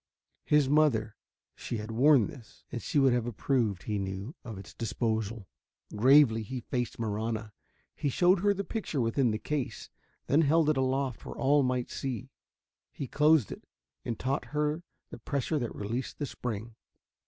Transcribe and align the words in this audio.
His 0.45 0.67
mother 0.67 1.15
she 1.53 1.77
had 1.77 1.91
worn 1.91 2.25
this. 2.25 2.63
And 2.71 2.81
she 2.81 2.97
would 2.97 3.13
have 3.13 3.27
approved, 3.27 3.83
he 3.83 3.99
knew, 3.99 4.33
of 4.43 4.57
its 4.57 4.73
disposal. 4.73 5.47
Gravely 5.95 6.41
he 6.41 6.61
faced 6.61 6.97
Marahna. 6.97 7.51
He 7.95 8.09
showed 8.09 8.39
her 8.39 8.51
the 8.51 8.63
picture 8.63 8.99
within 8.99 9.29
the 9.29 9.37
case, 9.37 9.91
then 10.25 10.41
held 10.41 10.71
it 10.71 10.77
aloft 10.77 11.23
where 11.23 11.37
all 11.37 11.61
might 11.61 11.91
see. 11.91 12.31
He 12.91 13.05
closed 13.05 13.51
it 13.51 13.63
and 14.03 14.17
taught 14.17 14.45
her 14.45 14.81
the 15.11 15.19
pressure 15.19 15.59
that 15.59 15.75
released 15.75 16.17
the 16.17 16.25
spring. 16.25 16.73